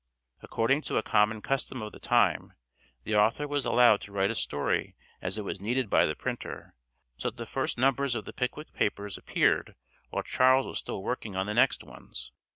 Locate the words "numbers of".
7.77-8.25